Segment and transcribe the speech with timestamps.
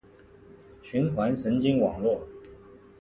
[0.81, 2.27] 循环神经网络